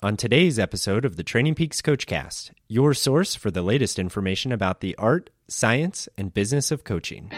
[0.00, 4.80] on today's episode of the Training Peaks Coachcast, your source for the latest information about
[4.80, 7.32] the art, science, and business of coaching.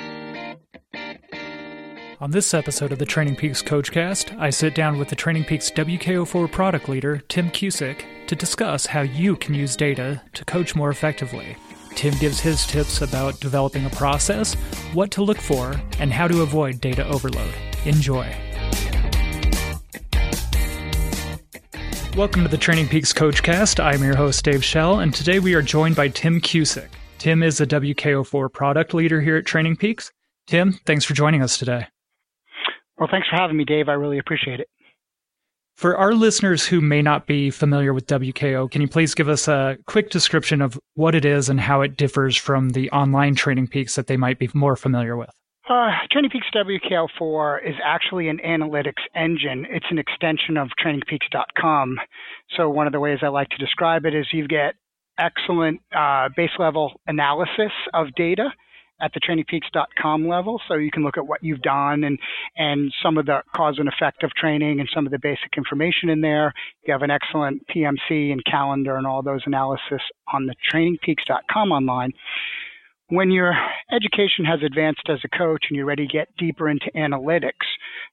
[2.21, 5.71] On this episode of the Training Peaks Coachcast, I sit down with the Training Peaks
[5.71, 10.91] WKO4 product leader, Tim Cusick, to discuss how you can use data to coach more
[10.91, 11.57] effectively.
[11.95, 14.53] Tim gives his tips about developing a process,
[14.93, 17.55] what to look for, and how to avoid data overload.
[17.87, 18.50] Enjoy.
[22.17, 23.83] Welcome to the Training Peaks Coachcast.
[23.83, 26.89] I'm your host, Dave Shell, and today we are joined by Tim Cusick.
[27.19, 30.11] Tim is a WKO4 product leader here at Training Peaks.
[30.49, 31.87] Tim, thanks for joining us today.
[32.99, 33.89] Well, thanks for having me, Dave.
[33.89, 34.69] I really appreciate it.
[35.77, 39.47] For our listeners who may not be familiar with WKO, can you please give us
[39.47, 43.69] a quick description of what it is and how it differs from the online Training
[43.69, 45.31] Peaks that they might be more familiar with?
[45.69, 49.67] Uh, Training Peaks WKO4 is actually an analytics engine.
[49.71, 51.97] It's an extension of trainingpeaks.com.
[52.57, 54.75] So one of the ways I like to describe it is you get
[55.19, 58.49] excellent uh, base level analysis of data
[59.03, 60.61] at the trainingpeaks.com level.
[60.67, 62.19] So you can look at what you've done and,
[62.57, 66.09] and some of the cause and effect of training and some of the basic information
[66.09, 66.53] in there.
[66.87, 70.03] You have an excellent PMC and calendar and all those analysis
[70.33, 72.13] on the trainingpeaks.com online
[73.11, 73.55] when your
[73.93, 77.67] education has advanced as a coach and you're ready to get deeper into analytics,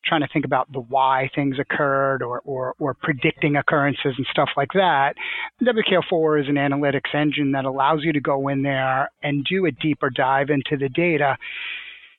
[0.05, 4.49] trying to think about the why things occurred or, or, or predicting occurrences and stuff
[4.57, 5.13] like that,
[5.61, 9.71] WKO4 is an analytics engine that allows you to go in there and do a
[9.71, 11.37] deeper dive into the data.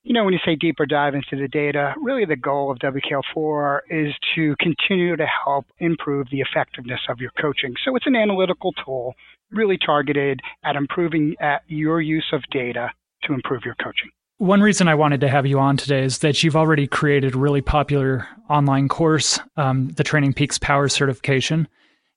[0.04, 3.80] You know, when you say deeper dive into the data, really the goal of WKO4
[3.90, 7.74] is to continue to help improve the effectiveness of your coaching.
[7.84, 9.14] So it's an analytical tool
[9.50, 12.90] really targeted at improving at your use of data
[13.24, 14.10] to improve your coaching.
[14.38, 17.38] One reason I wanted to have you on today is that you've already created a
[17.38, 21.66] really popular online course, um, the Training Peaks Power Certification.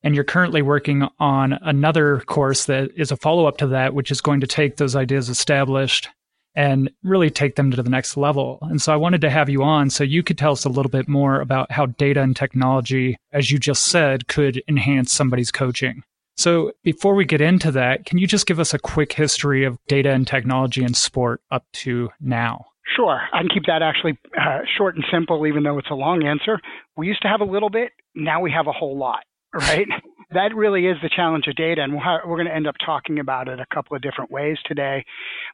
[0.04, 4.12] And you're currently working on another course that is a follow up to that, which
[4.12, 6.10] is going to take those ideas established
[6.54, 8.60] and really take them to the next level.
[8.62, 10.90] And so I wanted to have you on so you could tell us a little
[10.90, 16.04] bit more about how data and technology, as you just said, could enhance somebody's coaching.
[16.38, 19.78] So before we get into that, can you just give us a quick history of
[19.88, 22.66] data and technology in sport up to now?
[22.96, 23.22] Sure.
[23.34, 26.60] I can keep that actually uh, short and simple, even though it's a long answer.
[26.98, 27.92] We used to have a little bit.
[28.16, 29.88] Now we have a whole lot, right?
[30.34, 33.20] that really is the challenge of data, and we're, we're going to end up talking
[33.20, 35.04] about it a couple of different ways today.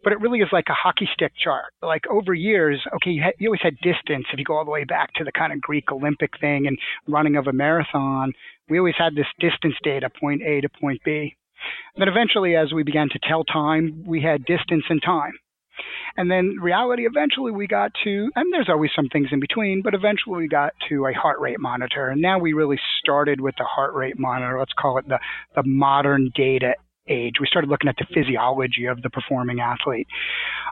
[0.03, 1.73] But it really is like a hockey stick chart.
[1.81, 4.25] Like over years, okay, you, you always had distance.
[4.31, 6.77] If you go all the way back to the kind of Greek Olympic thing and
[7.07, 8.33] running of a marathon,
[8.69, 11.35] we always had this distance data, point A to point B.
[11.97, 15.33] Then eventually, as we began to tell time, we had distance and time.
[16.15, 19.93] And then reality, eventually we got to, and there's always some things in between, but
[19.93, 22.09] eventually we got to a heart rate monitor.
[22.09, 24.57] And now we really started with the heart rate monitor.
[24.57, 25.19] Let's call it the,
[25.55, 26.73] the modern data
[27.09, 27.35] age.
[27.39, 30.07] We started looking at the physiology of the performing athlete.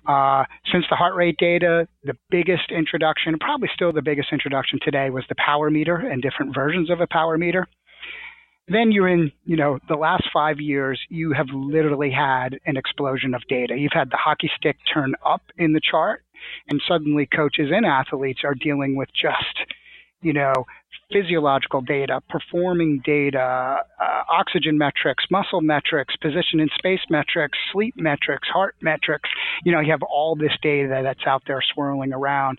[0.08, 5.10] Uh, since the heart rate data, the biggest introduction, probably still the biggest introduction today,
[5.10, 7.68] was the power meter and different versions of a power meter.
[8.68, 13.36] Then you're in, you know, the last five years, you have literally had an explosion
[13.36, 13.78] of data.
[13.78, 16.24] You've had the hockey stick turn up in the chart,
[16.68, 19.72] and suddenly coaches and athletes are dealing with just,
[20.26, 20.66] you know,
[21.14, 28.48] physiological data, performing data, uh, oxygen metrics, muscle metrics, position in space metrics, sleep metrics,
[28.48, 29.30] heart metrics.
[29.64, 32.58] You know, you have all this data that's out there swirling around.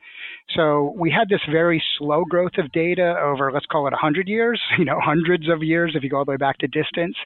[0.54, 4.62] So we had this very slow growth of data over, let's call it 100 years,
[4.78, 7.16] you know, hundreds of years if you go all the way back to distance,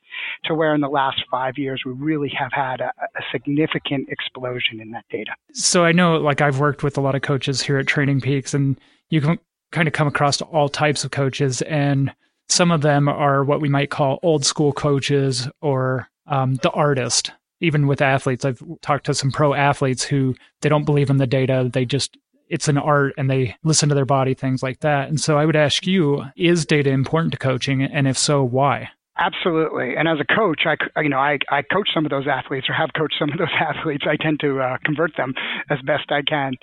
[0.44, 4.80] to where in the last five years we really have had a, a significant explosion
[4.80, 5.32] in that data.
[5.52, 8.54] So I know, like, I've worked with a lot of coaches here at Training Peaks,
[8.54, 8.80] and
[9.10, 9.38] you can
[9.72, 12.12] kind of come across all types of coaches, and
[12.48, 17.32] some of them are what we might call old school coaches or um, the artist.
[17.60, 21.26] Even with athletes, I've talked to some pro athletes who they don't believe in the
[21.26, 21.68] data.
[21.70, 22.16] They just
[22.48, 25.08] it's an art and they listen to their body, things like that.
[25.08, 27.82] And so I would ask you, is data important to coaching?
[27.82, 28.88] And if so, why?
[29.16, 29.94] Absolutely.
[29.96, 32.72] And as a coach, I, you know, I, I coach some of those athletes or
[32.72, 34.04] have coached some of those athletes.
[34.08, 35.34] I tend to uh, convert them
[35.70, 36.54] as best I can.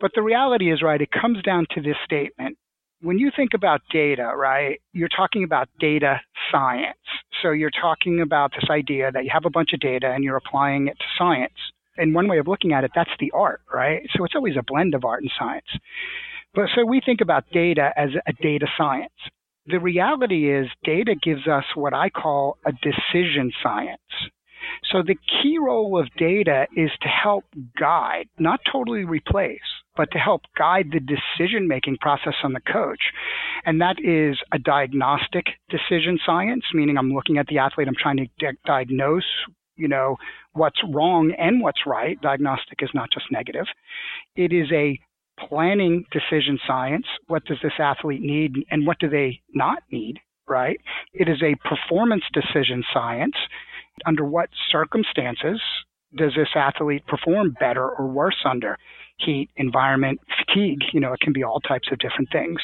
[0.00, 2.56] But the reality is, right, it comes down to this statement.
[3.00, 6.20] When you think about data, right, you're talking about data
[6.50, 6.96] science.
[7.42, 10.36] So you're talking about this idea that you have a bunch of data and you're
[10.36, 11.52] applying it to science.
[11.98, 14.02] And one way of looking at it, that's the art, right?
[14.16, 15.66] So it's always a blend of art and science.
[16.54, 19.12] But so we think about data as a data science.
[19.66, 24.00] The reality is data gives us what I call a decision science.
[24.90, 27.44] So the key role of data is to help
[27.78, 29.60] guide, not totally replace,
[29.96, 33.00] but to help guide the decision making process on the coach.
[33.64, 38.18] And that is a diagnostic decision science, meaning I'm looking at the athlete, I'm trying
[38.18, 39.24] to di- diagnose,
[39.76, 40.16] you know,
[40.52, 42.20] what's wrong and what's right.
[42.20, 43.66] Diagnostic is not just negative.
[44.34, 44.98] It is a
[45.38, 47.06] planning decision science.
[47.26, 50.18] What does this athlete need and what do they not need?
[50.48, 50.78] Right?
[51.12, 53.34] It is a performance decision science.
[54.04, 55.60] Under what circumstances
[56.14, 58.78] does this athlete perform better or worse under?
[59.18, 60.80] heat, environment, fatigue.
[60.92, 62.58] You know, it can be all types of different things.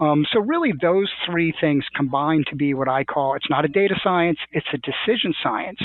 [0.00, 3.68] Um, so really, those three things combine to be what I call it's not a
[3.68, 5.78] data science, it's a decision science.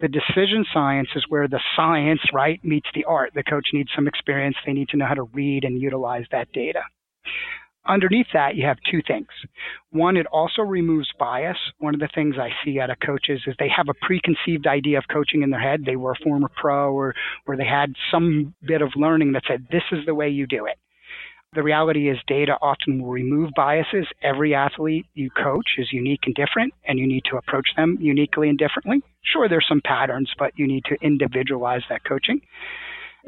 [0.00, 3.32] The decision science is where the science, right, meets the art.
[3.34, 4.56] The coach needs some experience.
[4.66, 6.82] They need to know how to read and utilize that data.
[7.86, 9.26] Underneath that, you have two things.
[9.90, 11.56] One, it also removes bias.
[11.78, 14.98] One of the things I see out of coaches is they have a preconceived idea
[14.98, 15.84] of coaching in their head.
[15.84, 17.14] They were a former pro or,
[17.46, 20.66] or they had some bit of learning that said, this is the way you do
[20.66, 20.78] it.
[21.54, 24.06] The reality is data often will remove biases.
[24.22, 28.48] Every athlete you coach is unique and different, and you need to approach them uniquely
[28.48, 29.02] and differently.
[29.22, 32.40] Sure, there's some patterns, but you need to individualize that coaching.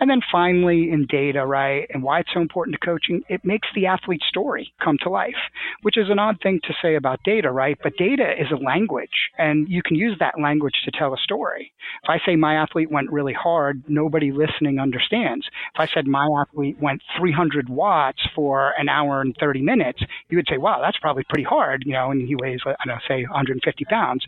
[0.01, 3.69] And then finally, in data, right, and why it's so important to coaching, it makes
[3.75, 5.35] the athlete story come to life,
[5.83, 7.79] which is an odd thing to say about data, right?
[7.83, 11.73] But data is a language, and you can use that language to tell a story.
[12.03, 15.47] If I say my athlete went really hard, nobody listening understands.
[15.75, 20.39] If I said my athlete went 300 watts for an hour and 30 minutes, you
[20.39, 23.01] would say, wow, that's probably pretty hard, you know, and he weighs, I don't know,
[23.07, 24.25] say 150 pounds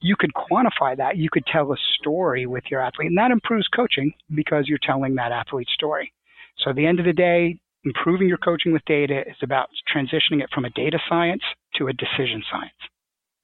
[0.00, 1.16] you could quantify that.
[1.16, 5.14] You could tell a story with your athlete, and that improves coaching because you're telling
[5.16, 6.12] that athlete's story.
[6.58, 10.42] So at the end of the day, improving your coaching with data is about transitioning
[10.42, 11.42] it from a data science
[11.76, 12.72] to a decision science.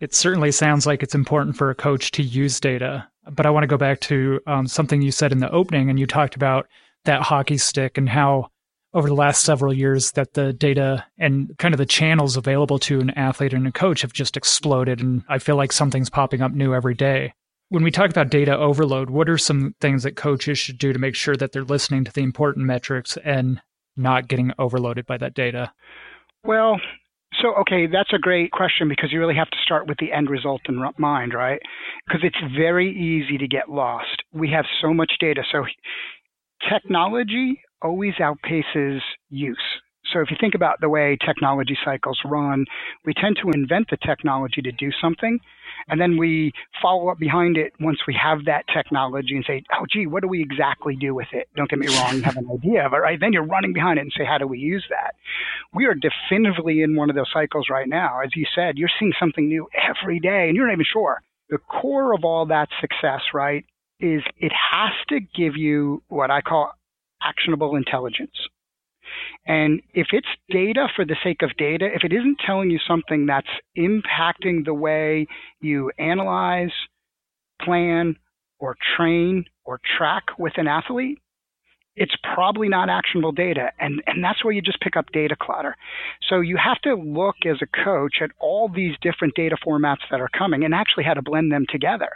[0.01, 3.09] It certainly sounds like it's important for a coach to use data.
[3.31, 5.99] But I want to go back to um, something you said in the opening, and
[5.99, 6.69] you talked about
[7.07, 8.51] that hockey stick and how
[8.97, 12.99] over the last several years that the data and kind of the channels available to
[12.99, 15.03] an athlete and a coach have just exploded.
[15.03, 17.35] And I feel like something's popping up new every day.
[17.69, 20.99] When we talk about data overload, what are some things that coaches should do to
[20.99, 23.61] make sure that they're listening to the important metrics and
[23.99, 25.75] not getting overloaded by that data?
[26.43, 26.81] Well,
[27.43, 30.31] so, okay, that's a great question because you really have to start with the end
[30.31, 31.61] result in mind, right?
[32.07, 34.23] Because it's very easy to get lost.
[34.33, 35.43] We have so much data.
[35.53, 35.67] So,
[36.73, 39.59] technology always outpaces use.
[40.13, 42.65] So if you think about the way technology cycles run,
[43.05, 45.41] we tend to invent the technology to do something,
[45.89, 49.85] and then we follow up behind it once we have that technology and say, oh,
[49.93, 51.49] gee, what do we exactly do with it?
[51.57, 53.19] Don't get me wrong, you have an idea of it, right?
[53.19, 55.15] Then you're running behind it and say, how do we use that?
[55.75, 58.21] We are definitively in one of those cycles right now.
[58.21, 61.21] As you said, you're seeing something new every day, and you're not even sure.
[61.51, 63.65] The core of all that success, right,
[63.99, 66.73] is it has to give you what I call
[67.23, 68.37] actionable intelligence.
[69.47, 73.27] And if it's data for the sake of data, if it isn't telling you something
[73.27, 73.47] that's
[73.79, 75.27] impacting the way
[75.61, 76.73] you analyze,
[77.63, 78.17] plan,
[78.59, 81.19] or train or track with an athlete,
[81.95, 83.71] it's probably not actionable data.
[83.79, 85.77] And, and that's where you just pick up data clutter.
[86.29, 90.21] So you have to look as a coach at all these different data formats that
[90.21, 92.11] are coming and actually how to blend them together.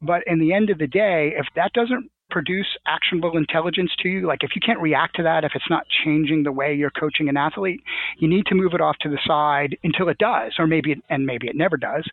[0.00, 4.26] But in the end of the day, if that doesn't produce actionable intelligence to you,
[4.26, 7.28] like if you can't react to that, if it's not changing the way you're coaching
[7.28, 7.80] an athlete,
[8.18, 10.98] you need to move it off to the side until it does, or maybe it,
[11.08, 12.04] and maybe it never does,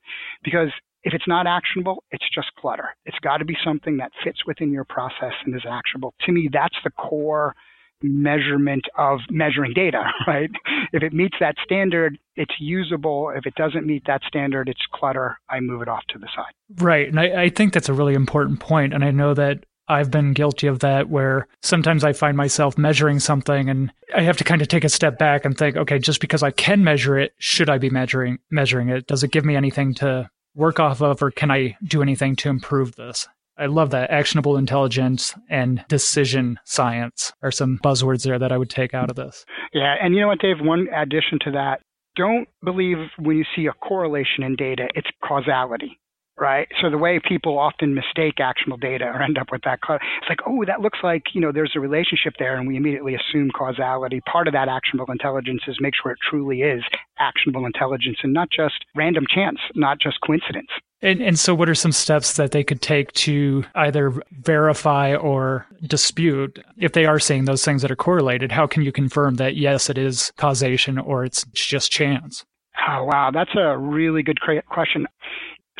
[0.44, 0.70] because
[1.04, 2.95] if it's not actionable, it's just clutter.
[3.06, 6.16] It's got to be something that fits within your process and is actionable.
[6.26, 7.56] To me, that's the core
[8.02, 10.50] measurement of measuring data, right?
[10.94, 13.31] If it meets that standard, it's usable.
[13.36, 15.38] If it doesn't meet that standard, it's clutter.
[15.50, 16.81] I move it off to the side.
[16.84, 17.07] Right.
[17.07, 18.94] And I, I think that's a really important point.
[18.94, 23.19] And I know that I've been guilty of that where sometimes I find myself measuring
[23.19, 26.21] something and I have to kind of take a step back and think, okay, just
[26.21, 29.07] because I can measure it, should I be measuring measuring it?
[29.07, 32.49] Does it give me anything to work off of or can I do anything to
[32.49, 33.27] improve this?
[33.57, 38.69] I love that actionable intelligence and decision science are some buzzwords there that I would
[38.69, 39.45] take out of this.
[39.73, 40.57] Yeah, and you know what, Dave?
[40.59, 41.81] One addition to that
[42.15, 45.99] don't believe when you see a correlation in data, it's causality
[46.37, 46.68] right?
[46.81, 50.39] So the way people often mistake actionable data or end up with that, it's like,
[50.45, 54.21] oh, that looks like, you know, there's a relationship there, and we immediately assume causality.
[54.31, 56.83] Part of that actionable intelligence is make sure it truly is
[57.19, 60.69] actionable intelligence and not just random chance, not just coincidence.
[61.01, 65.68] And, and so, what are some steps that they could take to either verify or
[65.85, 68.51] dispute if they are seeing those things that are correlated?
[68.51, 72.44] How can you confirm that, yes, it is causation or it's just chance?
[72.87, 73.30] Oh, wow.
[73.31, 74.39] That's a really good
[74.69, 75.06] question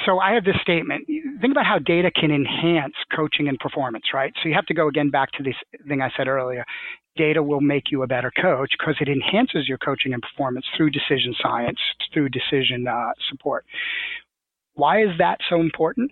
[0.04, 1.08] so I have this statement.
[1.08, 4.34] Think about how data can enhance coaching and performance, right?
[4.42, 5.56] So you have to go again back to this
[5.88, 6.66] thing I said earlier.
[7.16, 10.90] data will make you a better coach because it enhances your coaching and performance through
[10.90, 11.80] decision science,
[12.14, 13.66] through decision uh, support.
[14.74, 16.12] Why is that so important?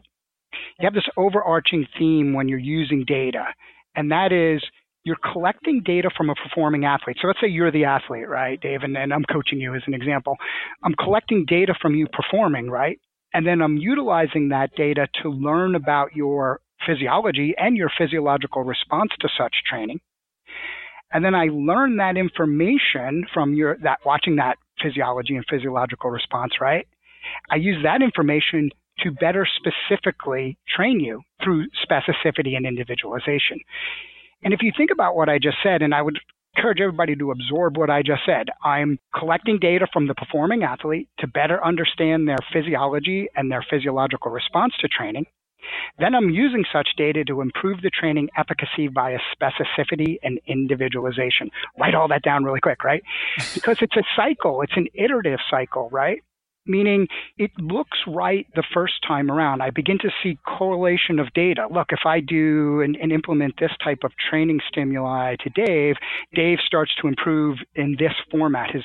[0.79, 3.45] You have this overarching theme when you're using data,
[3.95, 4.63] and that is
[5.03, 7.17] you're collecting data from a performing athlete.
[7.21, 9.93] So let's say you're the athlete, right, Dave, and, and I'm coaching you as an
[9.93, 10.37] example.
[10.83, 12.97] I'm collecting data from you performing, right?
[13.33, 19.11] And then I'm utilizing that data to learn about your physiology and your physiological response
[19.21, 19.99] to such training.
[21.11, 26.53] And then I learn that information from your that watching that physiology and physiological response,
[26.59, 26.87] right?
[27.49, 33.59] I use that information to better specifically train you through specificity and individualization.
[34.43, 36.19] And if you think about what I just said, and I would
[36.55, 41.09] encourage everybody to absorb what I just said, I'm collecting data from the performing athlete
[41.19, 45.25] to better understand their physiology and their physiological response to training.
[45.97, 51.49] Then I'm using such data to improve the training efficacy via specificity and individualization.
[51.79, 53.03] Write all that down really quick, right?
[53.53, 56.21] Because it's a cycle, it's an iterative cycle, right?
[56.65, 59.61] Meaning it looks right the first time around.
[59.61, 61.67] I begin to see correlation of data.
[61.71, 65.95] Look, if I do and, and, implement this type of training stimuli to Dave,
[66.33, 68.71] Dave starts to improve in this format.
[68.71, 68.83] His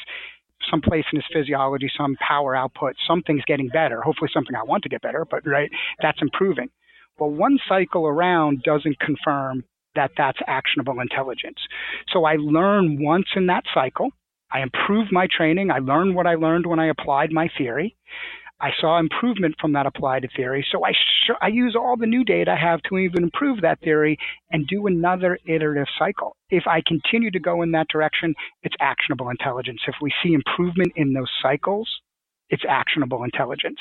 [0.71, 4.03] some place in his physiology, some power output, something's getting better.
[4.03, 5.71] Hopefully something I want to get better, but right,
[6.03, 6.69] that's improving.
[7.19, 11.59] Well, one cycle around doesn't confirm that that's actionable intelligence.
[12.13, 14.11] So I learn once in that cycle
[14.53, 15.71] I improved my training.
[15.71, 17.97] I learned what I learned when I applied my theory.
[18.61, 20.67] I saw improvement from that applied theory.
[20.73, 23.81] So I, sh- I use all the new data I have to even improve that
[23.81, 24.19] theory
[24.51, 26.35] and do another iterative cycle.
[26.51, 29.81] If I continue to go in that direction, it's actionable intelligence.
[29.87, 31.89] If we see improvement in those cycles,
[32.51, 33.79] it's actionable intelligence.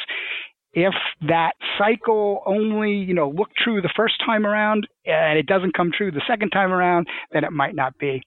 [0.73, 0.93] If
[1.27, 5.91] that cycle only, you know, looked true the first time around and it doesn't come
[5.91, 8.21] true the second time around, then it might not be.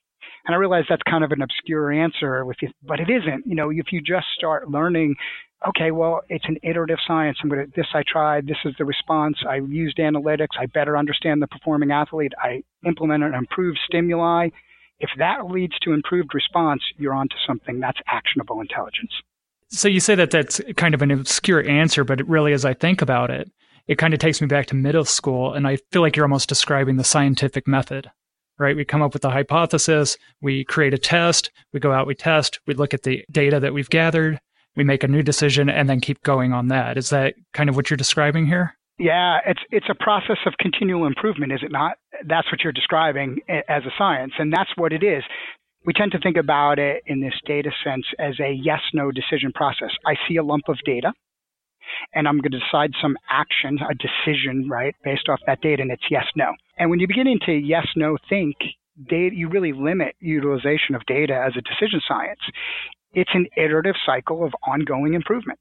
[0.47, 3.47] And I realize that's kind of an obscure answer with you, but it isn't.
[3.47, 5.17] You know, if you just start learning,
[5.69, 7.39] okay, well, it's an iterative science.
[7.43, 9.37] I'm going to, this I tried, this is the response.
[9.49, 10.59] I used analytics.
[10.59, 12.33] I better understand the performing athlete.
[12.43, 14.49] I implemented an improved stimuli.
[14.99, 19.13] If that leads to improved response, you're onto something that's actionable intelligence.
[19.69, 22.75] So you say that that's kind of an obscure answer, but it really, as I
[22.75, 23.51] think about it,
[23.87, 26.49] it kind of takes me back to middle school, and I feel like you're almost
[26.49, 28.11] describing the scientific method
[28.61, 28.77] right?
[28.77, 32.61] We come up with a hypothesis, we create a test, we go out, we test,
[32.67, 34.39] we look at the data that we've gathered,
[34.77, 36.97] we make a new decision, and then keep going on that.
[36.99, 38.77] Is that kind of what you're describing here?
[38.99, 41.97] Yeah, it's it's a process of continual improvement, is it not?
[42.27, 45.25] That's what you're describing as a science, and that's what it is.
[45.87, 49.53] We tend to think about it in this data sense as a yes no decision
[49.55, 49.89] process.
[50.07, 51.15] I see a lump of data
[52.15, 55.91] and I'm going to decide some action, a decision, right, based off that data, and
[55.91, 56.53] it's yes, no.
[56.79, 58.57] And when you begin to yes, no think,
[59.09, 62.41] data, you really limit utilization of data as a decision science.
[63.13, 65.59] It's an iterative cycle of ongoing improvement.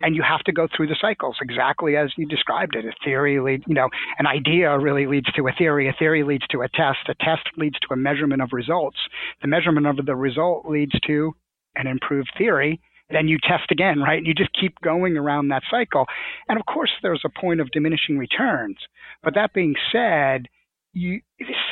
[0.00, 2.84] And you have to go through the cycles exactly as you described it.
[2.84, 3.88] A theory lead, you know,
[4.18, 5.88] an idea really leads to a theory.
[5.88, 7.08] A theory leads to a test.
[7.08, 8.98] A test leads to a measurement of results.
[9.40, 11.32] The measurement of the result leads to
[11.76, 12.80] an improved theory
[13.10, 14.18] then you test again, right?
[14.18, 16.06] And you just keep going around that cycle.
[16.48, 18.78] And of course, there's a point of diminishing returns.
[19.22, 20.46] But that being said,
[20.92, 21.20] you,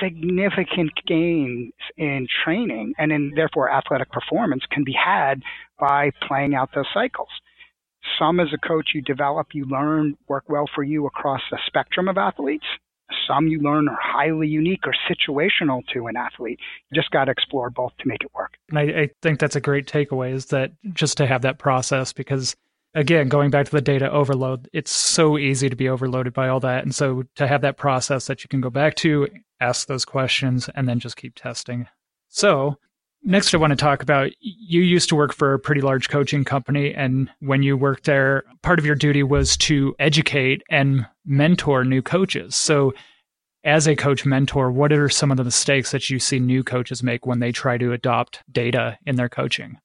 [0.03, 5.43] significant gains in training and in therefore athletic performance can be had
[5.79, 7.29] by playing out those cycles.
[8.19, 12.09] Some as a coach you develop, you learn work well for you across a spectrum
[12.09, 12.67] of athletes.
[13.27, 16.59] Some you learn are highly unique or situational to an athlete.
[16.91, 18.55] You just got to explore both to make it work.
[18.69, 22.13] And I, I think that's a great takeaway is that just to have that process
[22.13, 22.57] because
[22.95, 26.61] again, going back to the data overload, it's so easy to be overloaded by all
[26.61, 26.85] that.
[26.85, 29.29] And so to have that process that you can go back to,
[29.61, 31.87] ask those questions, and then just keep testing.
[32.29, 32.79] So,
[33.25, 36.45] next, I want to talk about you used to work for a pretty large coaching
[36.45, 36.95] company.
[36.95, 42.03] And when you worked there, part of your duty was to educate and mentor new
[42.03, 42.57] coaches.
[42.57, 42.93] So,
[43.65, 47.01] as a coach mentor, what are some of the mistakes that you see new coaches
[47.01, 49.79] make when they try to adopt data in their coaching?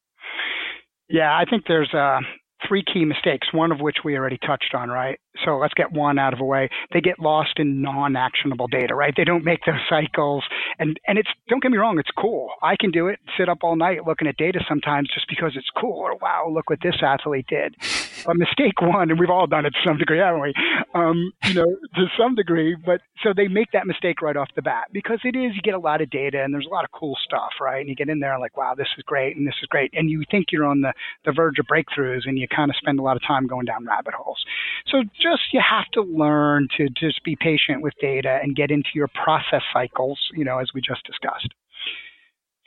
[1.09, 2.19] Yeah, I think there's uh,
[2.67, 5.19] three key mistakes, one of which we already touched on, right?
[5.45, 6.69] So let's get one out of the way.
[6.93, 9.13] They get lost in non-actionable data, right?
[9.15, 10.43] They don't make those cycles.
[10.79, 12.49] And, and it's, don't get me wrong, it's cool.
[12.61, 15.69] I can do it, sit up all night looking at data sometimes just because it's
[15.79, 17.75] cool or wow, look what this athlete did.
[18.25, 20.53] But mistake one, and we've all done it to some degree, haven't we?
[20.93, 24.61] Um, you know, to some degree, but so they make that mistake right off the
[24.61, 26.91] bat because it is, you get a lot of data and there's a lot of
[26.91, 27.79] cool stuff, right?
[27.79, 29.91] And you get in there like, wow, this is great and this is great.
[29.93, 30.93] And you think you're on the,
[31.25, 33.85] the verge of breakthroughs and you kind of spend a lot of time going down
[33.85, 34.43] rabbit holes.
[34.87, 38.89] So just you have to learn to just be patient with data and get into
[38.95, 41.53] your process cycles, you know, as we just discussed.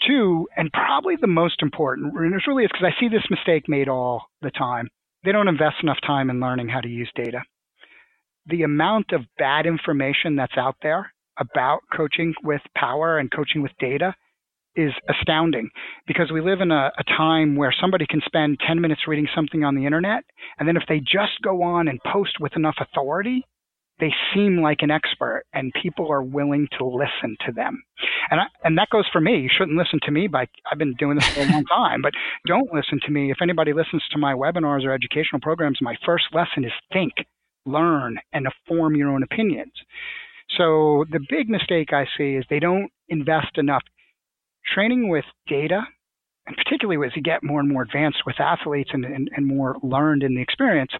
[0.06, 3.68] Two, and probably the most important, and it really is because I see this mistake
[3.68, 4.88] made all the time.
[5.24, 7.42] They don't invest enough time in learning how to use data.
[8.46, 13.72] The amount of bad information that's out there about coaching with power and coaching with
[13.78, 14.14] data
[14.80, 15.70] is astounding
[16.06, 19.64] because we live in a, a, time where somebody can spend 10 minutes reading something
[19.64, 20.24] on the internet,
[20.58, 23.44] and then if they just go on and post with enough authority,
[24.00, 27.82] they seem like an expert and people are willing to listen to them.
[28.30, 29.40] And I, and that goes for me.
[29.40, 32.12] You shouldn't listen to me by I've been doing this for a long time, but
[32.46, 33.30] don't listen to me.
[33.30, 37.12] If anybody listens to my webinars or educational programs, my first lesson is think,
[37.66, 39.72] learn and form your own opinions.
[40.56, 43.82] So the big mistake I see is they don't invest enough
[44.74, 45.82] training with data
[46.46, 49.76] and particularly as you get more and more advanced with athletes and, and, and more
[49.82, 50.90] learned in the experience,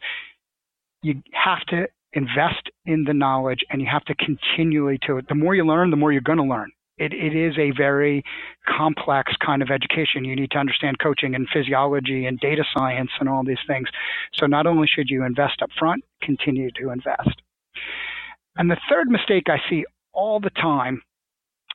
[1.02, 5.20] you have to invest in the knowledge and you have to continually to.
[5.28, 6.70] The more you learn, the more you're going to learn.
[6.98, 8.22] It, it is a very
[8.68, 10.24] complex kind of education.
[10.24, 13.88] You need to understand coaching and physiology and data science and all these things.
[14.34, 17.42] So not only should you invest up front, continue to invest.
[18.56, 21.02] And the third mistake I see all the time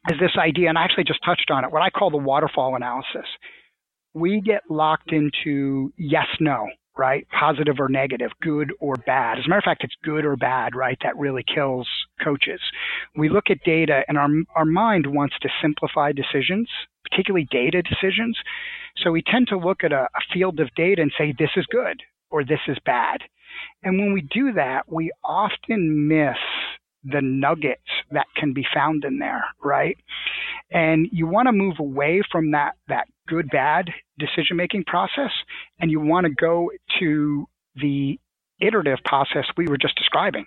[0.09, 2.75] is this idea, and I actually just touched on it, what I call the waterfall
[2.75, 3.27] analysis.
[4.13, 7.27] We get locked into yes, no right?
[7.37, 9.37] Positive or negative, good or bad.
[9.37, 10.97] As a matter of fact, it's good or bad, right?
[11.03, 11.87] That really kills
[12.23, 12.61] coaches.
[13.15, 16.69] We look at data and our, our mind wants to simplify decisions,
[17.09, 18.37] particularly data decisions.
[19.03, 21.65] So we tend to look at a, a field of data and say, this is
[21.69, 23.21] good or this is bad.
[23.83, 26.37] And when we do that, we often miss
[27.05, 27.81] the nuggets
[28.11, 29.97] that can be found in there, right?
[30.71, 35.31] And you want to move away from that, that good bad decision making process
[35.79, 38.19] and you want to go to the
[38.59, 40.45] iterative process we were just describing.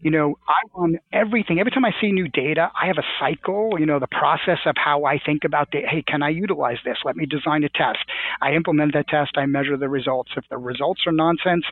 [0.00, 1.58] You know, I run everything.
[1.58, 4.76] Every time I see new data, I have a cycle, you know, the process of
[4.76, 5.88] how I think about data.
[5.90, 6.98] Hey, can I utilize this?
[7.04, 7.98] Let me design a test.
[8.40, 9.32] I implement that test.
[9.36, 10.30] I measure the results.
[10.36, 11.64] If the results are nonsense,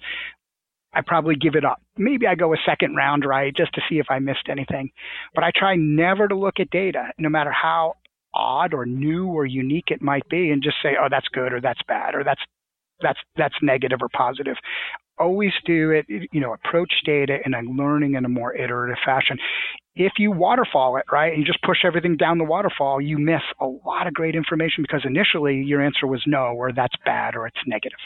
[0.95, 1.81] I probably give it up.
[1.97, 4.91] Maybe I go a second round, right, just to see if I missed anything.
[5.35, 7.95] But I try never to look at data, no matter how
[8.35, 11.61] odd or new or unique it might be, and just say, oh, that's good or
[11.61, 12.41] that's bad or that's
[13.01, 14.57] that's that's negative or positive.
[15.19, 19.39] Always do it, you know, approach data and learning in a more iterative fashion.
[19.95, 23.43] If you waterfall it, right, and you just push everything down the waterfall, you miss
[23.61, 27.47] a lot of great information because initially your answer was no, or that's bad, or
[27.47, 27.99] it's negative.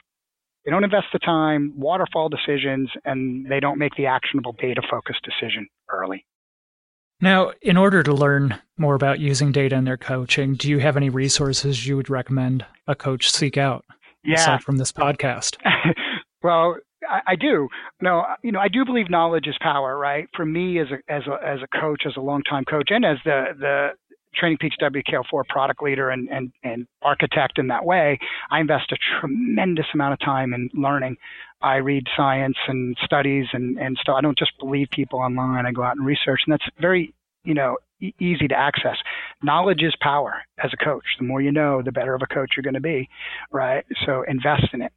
[0.67, 5.25] They don't invest the time, waterfall decisions, and they don't make the actionable data focused
[5.25, 6.27] decision early.
[7.21, 10.97] Now, in order to learn more about using data in their coaching, do you have
[10.97, 13.85] any resources you would recommend a coach seek out
[14.25, 14.35] yeah.
[14.35, 15.57] aside from this podcast?
[16.43, 16.77] well,
[17.09, 17.69] I, I, do.
[18.03, 20.29] No, you know, I do believe knowledge is power, right?
[20.35, 23.19] For me, as a as a as a coach, as a longtime coach, and as
[23.25, 23.89] the the
[24.37, 28.19] Training Peaks WKO4 product leader and, and, and architect in that way,
[28.51, 31.17] I invest a tremendous amount of time in learning.
[31.63, 34.17] I read science and studies and, and stuff.
[34.19, 35.67] I don't just believe people online.
[35.67, 38.97] I go out and research, and that's very, you know, e- easy to access.
[39.43, 41.05] Knowledge is power as a coach.
[41.19, 43.09] The more you know, the better of a coach you're going to be,
[43.51, 43.85] right?
[44.05, 44.93] So invest in it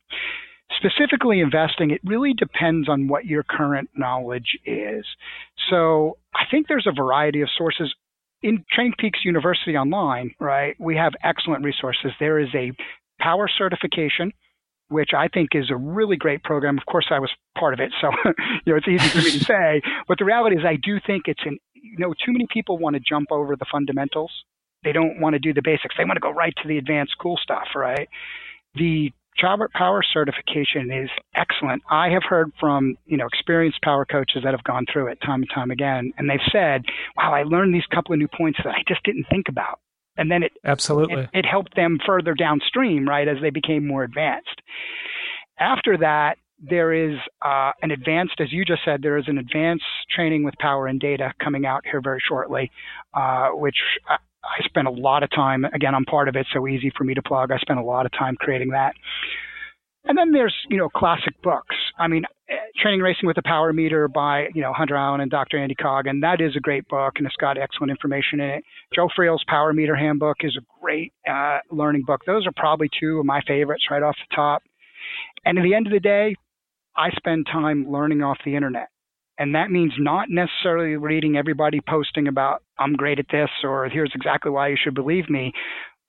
[0.77, 5.05] specifically investing, it really depends on what your current knowledge is.
[5.69, 7.93] So I think there's a variety of sources
[8.41, 12.11] in Training Peaks University Online, right, we have excellent resources.
[12.19, 12.71] There is a
[13.19, 14.31] power certification,
[14.87, 16.77] which I think is a really great program.
[16.77, 18.09] Of course, I was part of it, so
[18.65, 19.81] you know it's easy for me to say.
[20.07, 22.95] But the reality is, I do think it's an you know too many people want
[22.95, 24.31] to jump over the fundamentals.
[24.83, 25.95] They don't want to do the basics.
[25.97, 28.07] They want to go right to the advanced cool stuff, right?
[28.75, 31.81] The Chalbert Power certification is excellent.
[31.89, 35.41] I have heard from, you know, experienced power coaches that have gone through it time
[35.41, 36.83] and time again, and they've said,
[37.15, 39.79] wow, I learned these couple of new points that I just didn't think about.
[40.17, 44.03] And then it absolutely it, it helped them further downstream, right, as they became more
[44.03, 44.61] advanced.
[45.57, 49.85] After that, there is uh, an advanced, as you just said, there is an advanced
[50.13, 52.69] training with power and data coming out here very shortly,
[53.13, 53.77] uh, which
[54.43, 57.13] I spent a lot of time, again, I'm part of it, so easy for me
[57.13, 57.51] to plug.
[57.51, 58.93] I spent a lot of time creating that.
[60.05, 61.75] And then there's, you know, classic books.
[61.97, 65.29] I mean, eh, Training Racing with a Power Meter by, you know, Hunter Allen and
[65.29, 65.57] Dr.
[65.57, 66.21] Andy Coggan.
[66.21, 68.63] That is a great book, and it's got excellent information in it.
[68.95, 72.21] Joe Friel's Power Meter Handbook is a great uh, learning book.
[72.25, 74.63] Those are probably two of my favorites right off the top.
[75.45, 76.35] And at the end of the day,
[76.95, 78.89] I spend time learning off the internet.
[79.39, 84.11] And that means not necessarily reading everybody posting about, I'm great at this, or here's
[84.13, 85.53] exactly why you should believe me.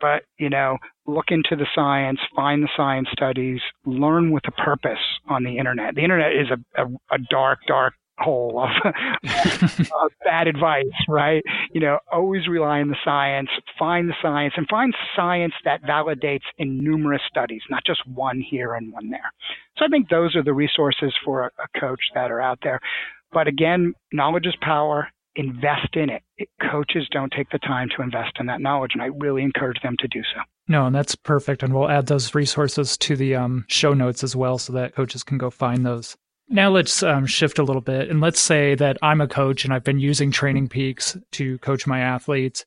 [0.01, 4.99] But, you know, look into the science, find the science studies, learn with a purpose
[5.29, 5.95] on the internet.
[5.95, 8.93] The internet is a, a, a dark, dark hole of,
[9.25, 11.43] of bad advice, right?
[11.73, 16.49] You know, always rely on the science, find the science, and find science that validates
[16.59, 19.33] in numerous studies, not just one here and one there.
[19.77, 22.81] So I think those are the resources for a, a coach that are out there.
[23.33, 25.09] But again, knowledge is power.
[25.37, 26.23] Invest in it.
[26.39, 26.49] it.
[26.71, 29.97] Coaches don't take the time to invest in that knowledge, and I really encourage them
[30.01, 30.41] to do so.
[30.67, 31.63] No, and that's perfect.
[31.63, 35.23] And we'll add those resources to the um, show notes as well so that coaches
[35.23, 36.17] can go find those.
[36.49, 38.11] Now let's um, shift a little bit.
[38.11, 41.87] And let's say that I'm a coach and I've been using Training Peaks to coach
[41.87, 42.65] my athletes.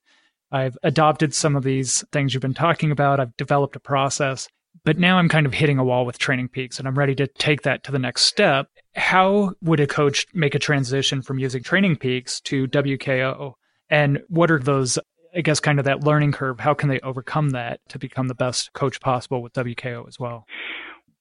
[0.53, 3.19] I've adopted some of these things you've been talking about.
[3.19, 4.47] I've developed a process,
[4.85, 7.27] but now I'm kind of hitting a wall with Training Peaks and I'm ready to
[7.27, 8.67] take that to the next step.
[8.95, 13.53] How would a coach make a transition from using Training Peaks to WKO?
[13.89, 14.99] And what are those,
[15.35, 16.59] I guess, kind of that learning curve?
[16.59, 20.45] How can they overcome that to become the best coach possible with WKO as well?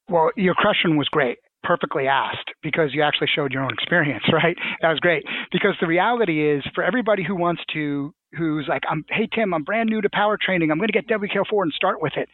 [0.08, 4.56] Well, your question was great perfectly asked because you actually showed your own experience, right?
[4.80, 5.24] That was great.
[5.50, 9.62] Because the reality is, for everybody who wants to who's like, I'm, hey, Tim, I'm
[9.62, 10.70] brand new to power training.
[10.70, 12.28] I'm going to get WKO4 and start with it.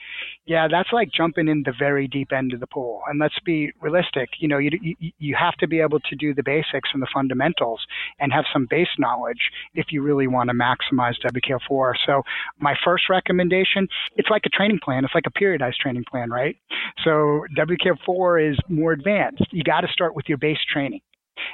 [0.47, 3.03] Yeah, that's like jumping in the very deep end of the pool.
[3.07, 4.31] And let's be realistic.
[4.39, 7.09] You know, you, you, you have to be able to do the basics and the
[7.13, 7.81] fundamentals
[8.21, 11.95] and have some base knowledge if you really want to maximize WKO4.
[12.07, 12.23] So
[12.59, 15.05] my first recommendation, it's like a training plan.
[15.05, 16.57] It's like a periodized training plan, right?
[17.05, 19.45] So WKO4 is more advanced.
[19.51, 21.01] You got to start with your base training.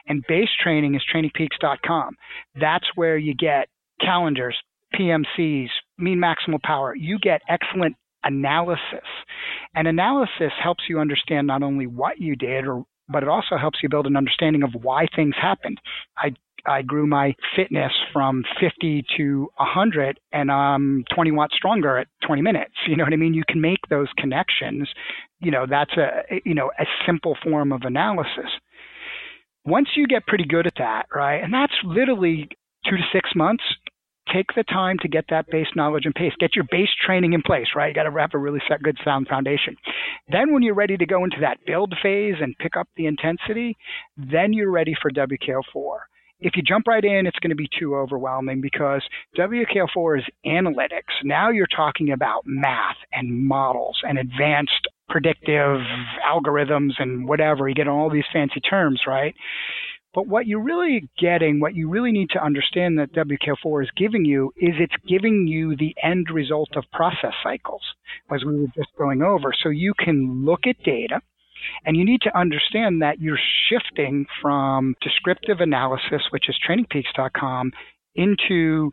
[0.06, 2.16] And base training is trainingpeaks.com.
[2.58, 3.68] That's where you get
[4.00, 4.56] calendars,
[4.94, 9.06] PMCs, mean maximal power, you get excellent analysis.
[9.74, 13.80] And analysis helps you understand not only what you did or but it also helps
[13.82, 15.78] you build an understanding of why things happened.
[16.16, 16.30] I
[16.66, 22.40] I grew my fitness from 50 to 100 and I'm 20 watts stronger at 20
[22.40, 22.72] minutes.
[22.88, 23.34] You know what I mean?
[23.34, 24.88] You can make those connections.
[25.40, 28.50] You know, that's a you know, a simple form of analysis.
[29.66, 31.42] Once you get pretty good at that, right?
[31.42, 32.48] And that's literally
[32.88, 33.64] 2 to 6 months
[34.32, 36.32] take the time to get that base knowledge and pace.
[36.38, 37.88] Get your base training in place, right?
[37.88, 39.76] You got to have a really good, sound foundation.
[40.28, 43.76] Then, when you're ready to go into that build phase and pick up the intensity,
[44.16, 45.98] then you're ready for WKO4.
[46.40, 49.02] If you jump right in, it's going to be too overwhelming because
[49.38, 51.14] WKO4 is analytics.
[51.22, 55.80] Now you're talking about math and models and advanced predictive
[56.28, 57.68] algorithms and whatever.
[57.68, 59.34] You get all these fancy terms, right?
[60.14, 64.24] But what you're really getting, what you really need to understand that WKO4 is giving
[64.24, 67.82] you is it's giving you the end result of process cycles,
[68.32, 69.52] as we were just going over.
[69.62, 71.20] So you can look at data
[71.84, 77.72] and you need to understand that you're shifting from descriptive analysis, which is trainingpeaks.com,
[78.14, 78.92] into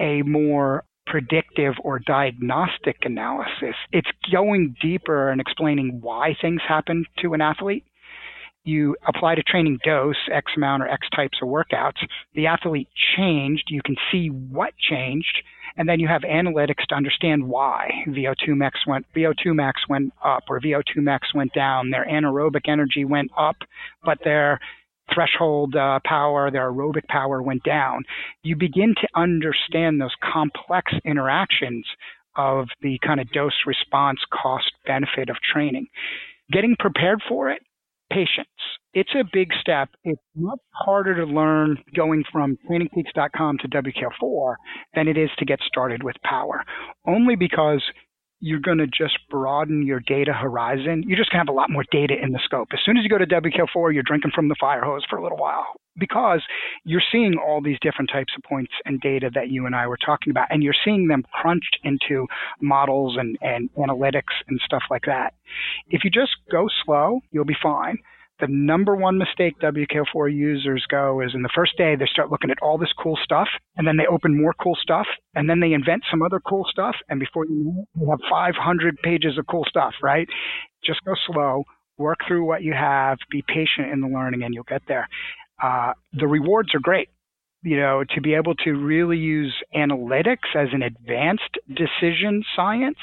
[0.00, 3.76] a more predictive or diagnostic analysis.
[3.92, 7.84] It's going deeper and explaining why things happen to an athlete
[8.66, 13.64] you applied a training dose, X amount or X types of workouts, the athlete changed,
[13.68, 15.42] you can see what changed,
[15.76, 20.44] and then you have analytics to understand why VO2 max went VO2 max went up
[20.48, 23.56] or VO2 max went down, their anaerobic energy went up,
[24.04, 24.58] but their
[25.14, 28.02] threshold uh, power, their aerobic power went down.
[28.42, 31.86] You begin to understand those complex interactions
[32.36, 35.86] of the kind of dose response cost benefit of training.
[36.50, 37.62] Getting prepared for it
[38.10, 38.48] patience.
[38.94, 39.90] It's a big step.
[40.04, 44.54] It's much harder to learn going from trainingpeaks.com to WKO4
[44.94, 46.64] than it is to get started with power,
[47.06, 47.82] only because
[48.40, 51.04] you're going to just broaden your data horizon.
[51.06, 52.68] You're just going to have a lot more data in the scope.
[52.72, 55.22] As soon as you go to WKO4, you're drinking from the fire hose for a
[55.22, 55.66] little while
[55.98, 56.42] because
[56.84, 59.96] you're seeing all these different types of points and data that you and I were
[59.96, 62.26] talking about, and you're seeing them crunched into
[62.60, 65.32] models and, and analytics and stuff like that.
[65.88, 67.98] If you just go slow, you'll be fine.
[68.38, 72.50] The number one mistake WKO4 users go is in the first day, they start looking
[72.50, 75.72] at all this cool stuff, and then they open more cool stuff, and then they
[75.72, 79.46] invent some other cool stuff, and before you know it, you have 500 pages of
[79.46, 80.28] cool stuff, right?
[80.84, 81.64] Just go slow,
[81.96, 85.08] work through what you have, be patient in the learning, and you'll get there
[85.62, 87.08] uh, the rewards are great.
[87.62, 92.98] You know, to be able to really use analytics as an advanced decision science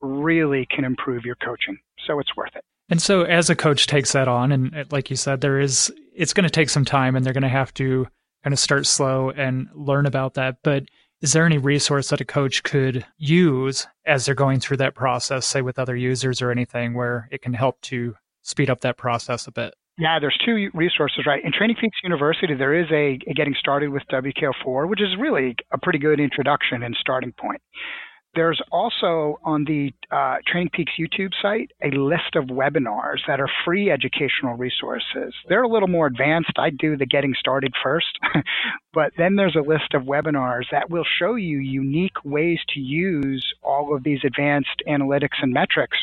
[0.00, 1.78] really can improve your coaching.
[2.06, 2.64] So it's worth it.
[2.88, 5.92] And so, as a coach takes that on, and uh, like you said, there is,
[6.14, 8.06] it's going to take some time and they're going to have to
[8.44, 10.58] kind of start slow and learn about that.
[10.62, 10.84] But
[11.20, 15.46] is there any resource that a coach could use as they're going through that process,
[15.46, 19.46] say with other users or anything, where it can help to speed up that process
[19.46, 19.74] a bit?
[19.98, 21.42] Yeah, there's two resources, right?
[21.42, 25.56] In Training Peaks University, there is a, a getting started with WKO4, which is really
[25.72, 27.62] a pretty good introduction and starting point.
[28.36, 33.48] There's also on the uh, Training Peaks YouTube site a list of webinars that are
[33.64, 35.34] free educational resources.
[35.48, 36.52] They're a little more advanced.
[36.58, 38.18] I do the getting started first,
[38.92, 43.44] but then there's a list of webinars that will show you unique ways to use
[43.62, 45.96] all of these advanced analytics and metrics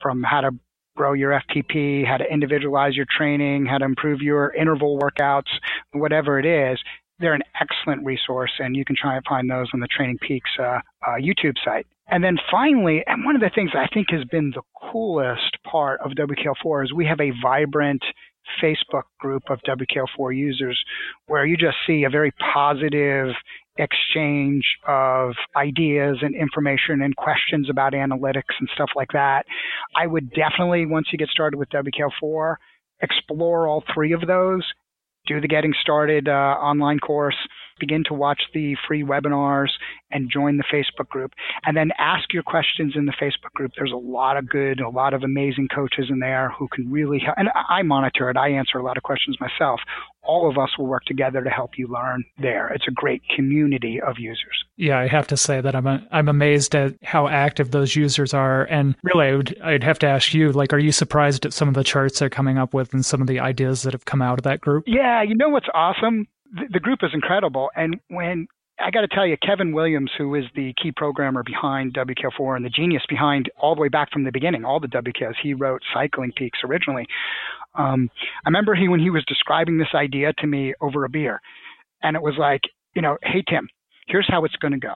[0.00, 0.50] from how to
[0.96, 5.50] grow your FTP, how to individualize your training, how to improve your interval workouts,
[5.92, 6.78] whatever it is,
[7.18, 10.50] they're an excellent resource, and you can try and find those on the Training Peaks
[10.58, 11.86] uh, uh, YouTube site.
[12.08, 16.00] And then finally, and one of the things I think has been the coolest part
[16.00, 18.02] of WKO4 is we have a vibrant
[18.62, 20.78] Facebook group of WKO4 users
[21.26, 23.34] where you just see a very positive
[23.78, 29.46] exchange of ideas and information and questions about analytics and stuff like that.
[29.96, 32.56] I would definitely, once you get started with WKO4,
[33.00, 34.62] explore all three of those
[35.26, 37.36] do the Getting Started uh, online course,
[37.78, 39.70] begin to watch the free webinars,
[40.12, 41.32] and join the Facebook group.
[41.64, 43.72] And then ask your questions in the Facebook group.
[43.76, 47.18] There's a lot of good, a lot of amazing coaches in there who can really
[47.18, 47.36] help.
[47.38, 48.36] And I monitor it.
[48.36, 49.80] I answer a lot of questions myself.
[50.22, 52.68] All of us will work together to help you learn there.
[52.68, 54.64] It's a great community of users.
[54.76, 58.32] Yeah, I have to say that I'm a, I'm amazed at how active those users
[58.32, 58.64] are.
[58.64, 61.68] And really, I would I'd have to ask you, like, are you surprised at some
[61.68, 64.22] of the charts they're coming up with and some of the ideas that have come
[64.22, 64.84] out of that group?
[64.86, 66.28] Yeah, you know what's awesome?
[66.52, 67.70] The, group is incredible.
[67.74, 68.46] And when
[68.78, 72.64] I got to tell you, Kevin Williams, who is the key programmer behind WKO4 and
[72.64, 75.82] the genius behind all the way back from the beginning, all the WKOs, he wrote
[75.94, 77.06] Cycling Peaks originally.
[77.74, 78.10] Um,
[78.44, 81.40] I remember he when he was describing this idea to me over a beer,
[82.02, 82.60] and it was like,
[82.94, 83.68] you know, hey Tim,
[84.06, 84.94] here's how it's going to go.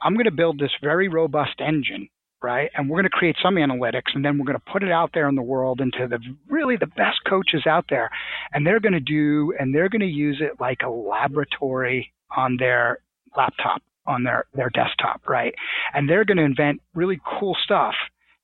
[0.00, 2.08] I'm going to build this very robust engine,
[2.42, 2.70] right?
[2.74, 5.10] And we're going to create some analytics, and then we're going to put it out
[5.14, 8.10] there in the world into the really the best coaches out there,
[8.52, 12.56] and they're going to do and they're going to use it like a laboratory on
[12.58, 12.98] their
[13.36, 15.54] laptop on their, their desktop, right?
[15.94, 17.94] And they're going to invent really cool stuff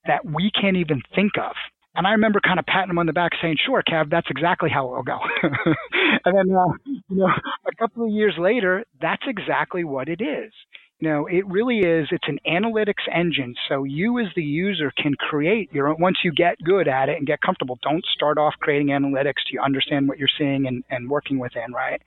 [0.06, 1.54] that we can't even think of.
[1.94, 4.70] And I remember kind of patting him on the back saying, sure, Kev, that's exactly
[4.70, 5.18] how it'll go.
[5.42, 6.72] and then, uh,
[7.08, 10.52] you know, a couple of years later, that's exactly what it is.
[11.00, 13.54] You know, it really is, it's an analytics engine.
[13.68, 17.18] So you as the user can create your own, once you get good at it
[17.18, 21.08] and get comfortable, don't start off creating analytics to understand what you're seeing and, and
[21.08, 22.02] working within, right?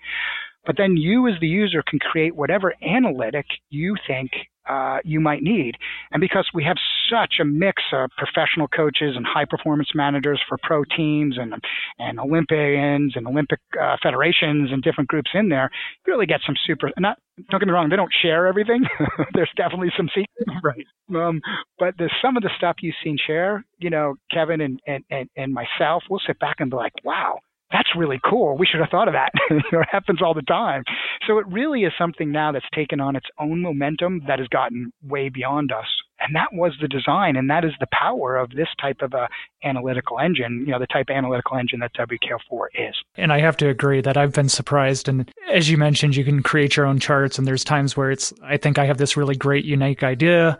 [0.66, 4.32] But then you as the user can create whatever analytic you think
[4.69, 5.76] uh, you might need.
[6.12, 6.78] And because we have
[7.12, 11.54] such a mix of professional coaches and high performance managers for pro teams and
[12.00, 15.69] and Olympians and Olympic uh, federations and different groups in there,
[16.06, 16.91] you really get some super.
[16.97, 17.17] Not
[17.50, 18.84] don't get me wrong, they don't share everything.
[19.34, 20.86] there's definitely some secrets, right?
[21.15, 21.41] Um,
[21.80, 23.65] but there's some of the stuff you've seen share.
[23.80, 27.39] You know, Kevin and and and, and myself, we'll sit back and be like, wow
[27.72, 28.58] that's really cool.
[28.58, 29.32] We should have thought of that.
[29.50, 30.84] it happens all the time.
[31.28, 34.92] So it really is something now that's taken on its own momentum that has gotten
[35.04, 35.88] way beyond us.
[36.20, 39.28] And that was the design, and that is the power of this type of a
[39.64, 42.96] analytical engine, you know, the type analytical engine that WKO4 is.
[43.16, 45.10] And I have to agree that I've been surprised.
[45.10, 48.32] And as you mentioned, you can create your own charts, and there's times where it's,
[48.44, 50.60] I think I have this really great, unique idea,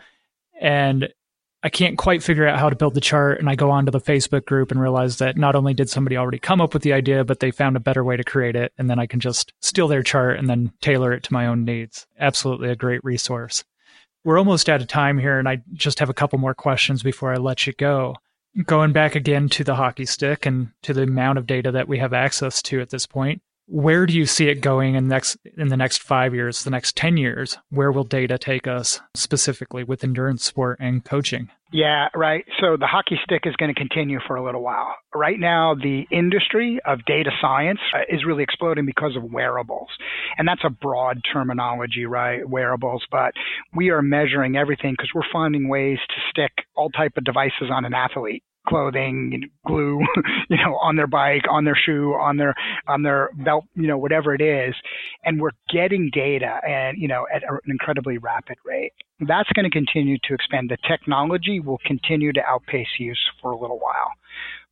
[0.60, 1.10] and
[1.64, 3.40] I can't quite figure out how to build the chart.
[3.40, 6.40] And I go onto the Facebook group and realize that not only did somebody already
[6.40, 8.74] come up with the idea, but they found a better way to create it.
[8.78, 11.64] And then I can just steal their chart and then tailor it to my own
[11.64, 12.08] needs.
[12.20, 13.64] Absolutely a great resource.
[14.24, 17.34] We're almost out of time here, and I just have a couple more questions before
[17.34, 18.16] I let you go.
[18.66, 21.98] Going back again to the hockey stick and to the amount of data that we
[22.00, 25.70] have access to at this point, where do you see it going in next in
[25.70, 27.58] the next five years, the next ten years?
[27.70, 31.50] Where will data take us specifically with endurance sport and coaching?
[31.72, 32.44] Yeah, right.
[32.60, 34.94] So the hockey stick is going to continue for a little while.
[35.16, 39.88] Right now, the industry of data science uh, is really exploding because of wearables.
[40.38, 42.48] And that's a broad terminology, right?
[42.48, 43.32] Wearables, but
[43.74, 47.86] we are measuring everything because we're finding ways to stick all type of devices on
[47.86, 50.00] an athlete clothing, glue,
[50.50, 52.54] you know, on their bike, on their shoe, on their
[52.88, 54.76] on their belt, you know, whatever it is,
[55.24, 58.94] and we're getting data and you know at an incredibly rapid rate.
[59.20, 60.70] That's going to continue to expand.
[60.70, 64.12] The technology will continue to outpace use for a little while.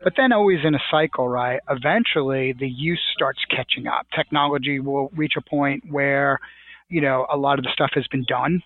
[0.04, 1.60] But then always in a cycle, right?
[1.70, 4.08] Eventually the use starts catching up.
[4.16, 6.40] Technology will reach a point where,
[6.88, 8.64] you know, a lot of the stuff has been done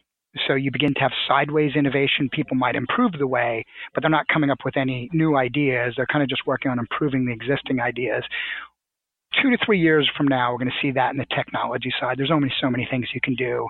[0.48, 2.30] so you begin to have sideways innovation.
[2.32, 5.94] People might improve the way, but they're not coming up with any new ideas.
[5.96, 8.24] They're kind of just working on improving the existing ideas.
[9.42, 12.18] Two to three years from now, we're going to see that in the technology side.
[12.18, 13.68] There's only so many things you can do.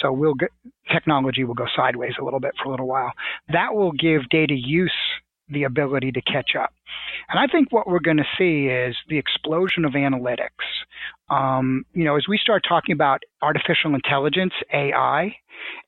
[0.00, 0.50] So we'll get,
[0.92, 3.12] technology will go sideways a little bit for a little while.
[3.52, 4.92] That will give data use
[5.50, 6.72] the ability to catch up.
[7.28, 10.48] And I think what we're going to see is the explosion of analytics.
[11.28, 15.34] Um, you know, as we start talking about artificial intelligence, AI,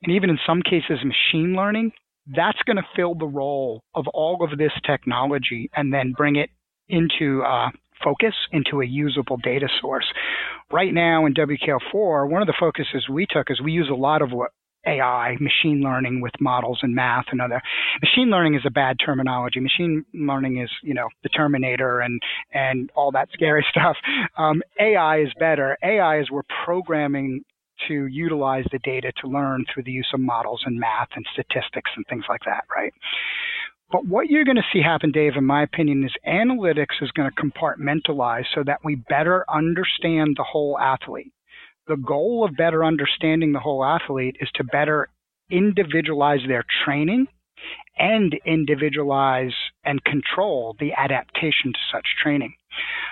[0.03, 1.93] and even in some cases machine learning,
[2.27, 6.51] that's going to fill the role of all of this technology and then bring it
[6.89, 7.71] into uh,
[8.03, 10.07] focus into a usable data source.
[10.71, 14.23] Right now in WKO4, one of the focuses we took is we use a lot
[14.23, 14.53] of what
[14.87, 17.63] AI, machine learning with models and math and other.
[18.03, 19.61] Machine learning is a bad terminology.
[19.61, 22.21] Machine learning is, you know, the Terminator and
[22.53, 23.97] and all that scary stuff.
[24.37, 25.77] Um, AI is better.
[25.83, 27.45] AI is we're programming
[27.89, 31.91] to utilize the data to learn through the use of models and math and statistics
[31.97, 32.93] and things like that, right?
[33.91, 37.31] But what you're going to see happen, Dave, in my opinion, is analytics is going
[37.31, 41.33] to compartmentalize so that we better understand the whole athlete.
[41.87, 45.09] The goal of better understanding the whole athlete is to better
[45.51, 47.27] individualize their training
[47.99, 49.53] and individualize
[49.85, 52.55] and control the adaptation to such training.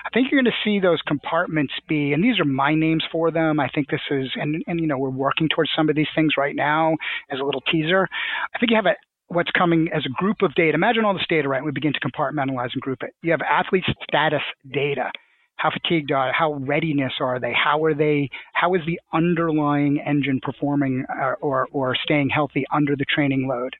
[0.05, 3.31] I think you're going to see those compartments be, and these are my names for
[3.31, 3.59] them.
[3.59, 6.33] I think this is, and, and you know, we're working towards some of these things
[6.37, 6.95] right now
[7.29, 8.07] as a little teaser.
[8.55, 8.95] I think you have a,
[9.27, 10.73] what's coming as a group of data.
[10.73, 11.63] Imagine all this data, right?
[11.63, 13.13] We begin to compartmentalize and group it.
[13.21, 14.41] You have athlete status
[14.73, 15.11] data.
[15.61, 16.33] How fatigued are?
[16.33, 17.53] How readiness are they?
[17.53, 18.29] How are they?
[18.53, 23.75] How is the underlying engine performing uh, or, or staying healthy under the training load?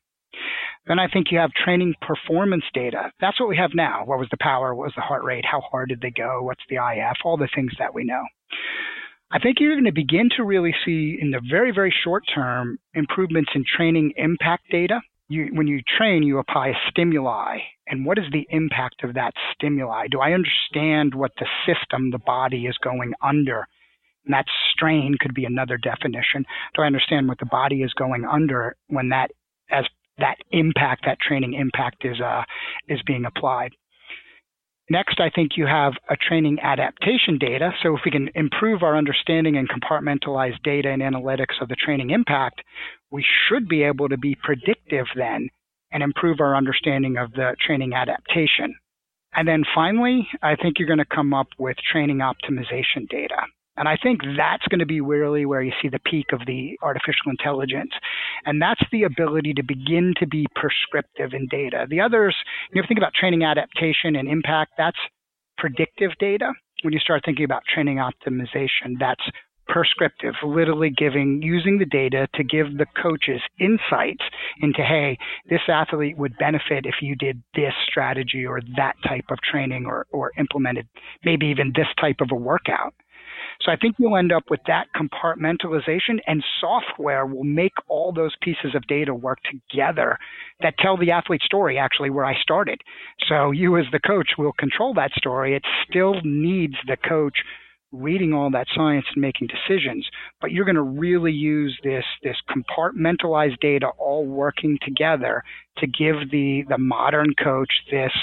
[0.86, 3.12] Then I think you have training performance data.
[3.20, 4.04] That's what we have now.
[4.06, 4.76] What was the power?
[4.76, 5.44] What was the heart rate?
[5.44, 6.44] How hard did they go?
[6.44, 7.18] What's the IF?
[7.26, 8.24] All the things that we know.
[9.32, 12.78] I think you're going to begin to really see in the very, very short term
[12.94, 15.00] improvements in training impact data.
[15.32, 17.60] You, when you train, you apply stimuli.
[17.88, 20.08] And what is the impact of that stimuli?
[20.10, 23.68] Do I understand what the system, the body is going under?
[24.26, 26.46] And that strain could be another definition.
[26.76, 29.32] Do I understand what the body is going under when that,
[29.72, 29.86] as
[30.22, 32.44] that impact, that training impact is uh,
[32.88, 33.72] is being applied.
[34.90, 37.72] Next, I think you have a training adaptation data.
[37.82, 42.10] So if we can improve our understanding and compartmentalize data and analytics of the training
[42.10, 42.62] impact,
[43.10, 45.50] we should be able to be predictive then
[45.92, 48.76] and improve our understanding of the training adaptation.
[49.34, 53.46] And then finally, I think you're going to come up with training optimization data.
[53.82, 56.78] And I think that's going to be really where you see the peak of the
[56.84, 57.90] artificial intelligence.
[58.46, 61.88] And that's the ability to begin to be prescriptive in data.
[61.90, 62.36] The others,
[62.72, 65.00] you know, think about training adaptation and impact, that's
[65.58, 66.54] predictive data.
[66.84, 69.24] When you start thinking about training optimization, that's
[69.68, 74.24] prescriptive, literally giving, using the data to give the coaches insights
[74.62, 75.18] into, hey,
[75.50, 80.06] this athlete would benefit if you did this strategy or that type of training or,
[80.12, 80.88] or implemented
[81.26, 82.94] maybe even this type of a workout.
[83.64, 88.36] So I think you'll end up with that compartmentalization and software will make all those
[88.42, 90.18] pieces of data work together
[90.62, 92.82] that tell the athlete story actually where I started.
[93.30, 95.56] So you as the coach will control that story.
[95.56, 97.38] It still needs the coach
[97.92, 100.08] reading all that science and making decisions,
[100.40, 105.44] but you're going to really use this this compartmentalized data all working together
[105.78, 108.14] to give the the modern coach this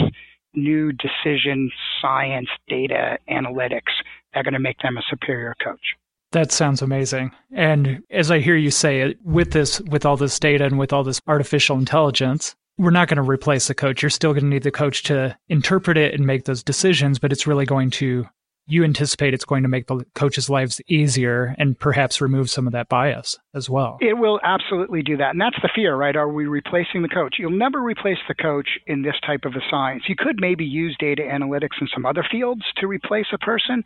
[0.54, 1.70] new decision
[2.00, 3.92] science data analytics
[4.34, 5.80] are going to make them a superior coach.
[6.32, 7.30] That sounds amazing.
[7.52, 10.92] And as I hear you say it, with this, with all this data and with
[10.92, 14.02] all this artificial intelligence, we're not going to replace the coach.
[14.02, 17.32] You're still going to need the coach to interpret it and make those decisions, but
[17.32, 18.26] it's really going to,
[18.66, 22.74] you anticipate it's going to make the coaches' lives easier and perhaps remove some of
[22.74, 23.96] that bias as well.
[24.02, 25.30] It will absolutely do that.
[25.30, 26.14] And that's the fear, right?
[26.14, 27.36] Are we replacing the coach?
[27.38, 30.04] You'll never replace the coach in this type of a science.
[30.06, 33.82] You could maybe use data analytics in some other fields to replace a person,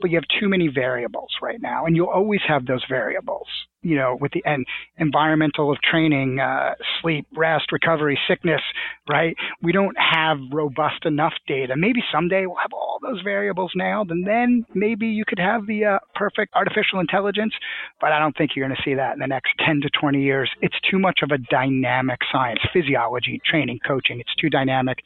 [0.00, 3.46] but you have too many variables right now, and you'll always have those variables.
[3.82, 4.66] You know, with the and
[4.98, 8.60] environmental of training, uh, sleep, rest, recovery, sickness,
[9.08, 9.36] right?
[9.62, 11.74] We don't have robust enough data.
[11.76, 15.84] Maybe someday we'll have all those variables nailed, and then maybe you could have the
[15.84, 17.54] uh, perfect artificial intelligence.
[18.00, 20.20] But I don't think you're going to see that in the next 10 to 20
[20.20, 20.50] years.
[20.62, 24.18] It's too much of a dynamic science, physiology, training, coaching.
[24.18, 24.98] It's too dynamic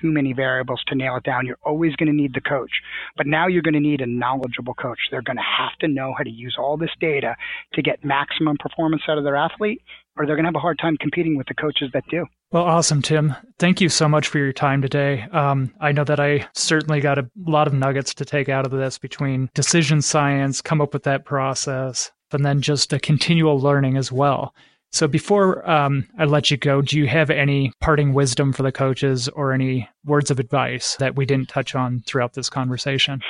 [0.00, 1.46] too many variables to nail it down.
[1.46, 2.70] You're always going to need the coach.
[3.16, 4.98] But now you're going to need a knowledgeable coach.
[5.10, 7.36] They're going to have to know how to use all this data
[7.74, 9.82] to get maximum performance out of their athlete,
[10.16, 12.26] or they're going to have a hard time competing with the coaches that do.
[12.50, 13.34] Well, awesome, Tim.
[13.58, 15.22] Thank you so much for your time today.
[15.32, 18.72] Um, I know that I certainly got a lot of nuggets to take out of
[18.72, 23.96] this between decision science, come up with that process, and then just a continual learning
[23.96, 24.54] as well.
[24.92, 28.72] So before um, I let you go, do you have any parting wisdom for the
[28.72, 33.20] coaches or any words of advice that we didn't touch on throughout this conversation?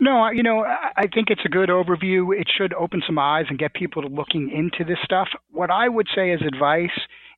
[0.00, 2.38] No, you know, I think it's a good overview.
[2.38, 5.28] It should open some eyes and get people to looking into this stuff.
[5.50, 6.90] What I would say as advice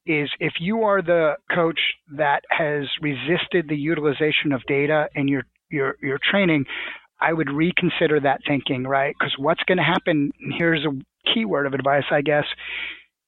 [0.07, 1.81] is if you are the coach
[2.17, 6.67] that has resisted the utilization of data in your your your training,
[7.21, 9.15] I would reconsider that thinking, right?
[9.19, 10.93] Because what's going to happen, here's a
[11.33, 12.45] key word of advice, I guess.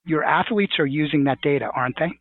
[0.05, 2.19] Your athletes are using that data, aren't they?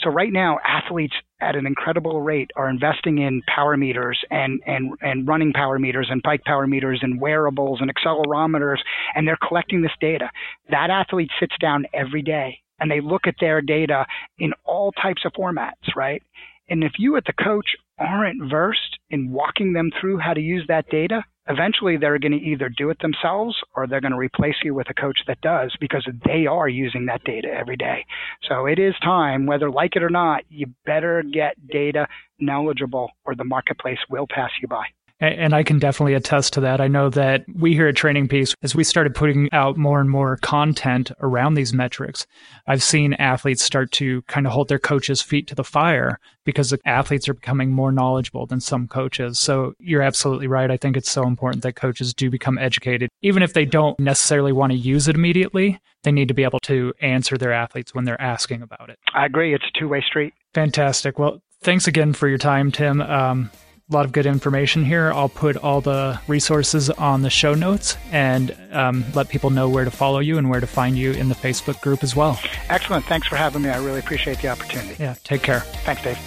[0.00, 4.92] So right now, athletes at an incredible rate are investing in power meters and, and,
[5.02, 8.78] and running power meters and bike power meters and wearables and accelerometers,
[9.14, 10.30] and they're collecting this data.
[10.70, 14.06] That athlete sits down every day and they look at their data
[14.38, 16.22] in all types of formats, right?
[16.70, 20.64] And if you, at the coach, aren't versed in walking them through how to use
[20.68, 24.56] that data, eventually they're going to either do it themselves or they're going to replace
[24.62, 28.04] you with a coach that does because they are using that data every day.
[28.48, 32.06] So it is time, whether like it or not, you better get data
[32.38, 34.86] knowledgeable or the marketplace will pass you by.
[35.20, 36.80] And I can definitely attest to that.
[36.80, 40.08] I know that we here at Training Peaks, as we started putting out more and
[40.08, 42.26] more content around these metrics,
[42.66, 46.70] I've seen athletes start to kind of hold their coaches' feet to the fire because
[46.70, 49.38] the athletes are becoming more knowledgeable than some coaches.
[49.38, 50.70] So you're absolutely right.
[50.70, 53.10] I think it's so important that coaches do become educated.
[53.20, 56.60] Even if they don't necessarily want to use it immediately, they need to be able
[56.60, 58.98] to answer their athletes when they're asking about it.
[59.12, 59.54] I agree.
[59.54, 60.32] It's a two way street.
[60.54, 61.18] Fantastic.
[61.18, 63.02] Well, thanks again for your time, Tim.
[63.02, 63.50] Um,
[63.90, 65.12] a lot of good information here.
[65.12, 69.84] I'll put all the resources on the show notes and um, let people know where
[69.84, 72.38] to follow you and where to find you in the Facebook group as well.
[72.68, 73.04] Excellent.
[73.06, 73.70] Thanks for having me.
[73.70, 74.96] I really appreciate the opportunity.
[74.98, 75.60] Yeah, take care.
[75.60, 76.18] Thanks, Dave.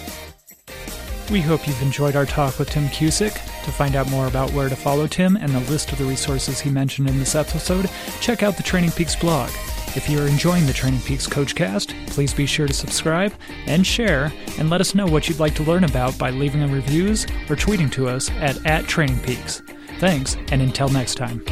[1.30, 3.32] We hope you've enjoyed our talk with Tim Cusick.
[3.32, 6.60] To find out more about where to follow Tim and the list of the resources
[6.60, 7.88] he mentioned in this episode,
[8.20, 9.50] check out the Training Peaks blog.
[9.96, 13.32] If you are enjoying the Training Peaks Coachcast, please be sure to subscribe
[13.66, 16.68] and share, and let us know what you'd like to learn about by leaving a
[16.68, 19.62] reviews or tweeting to us at, at Training Peaks.
[20.00, 21.44] Thanks, and until next time.